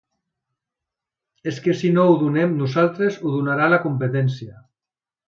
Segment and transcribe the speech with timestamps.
[1.51, 4.57] És que si no ho donem nosaltres ho donarà la competència.